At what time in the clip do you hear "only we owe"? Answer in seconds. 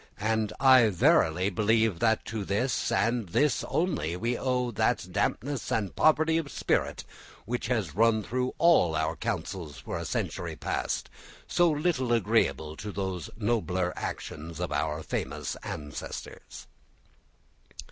3.65-4.71